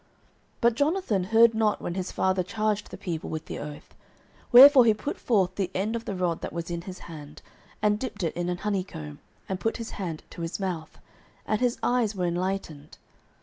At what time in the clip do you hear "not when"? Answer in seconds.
1.53-1.93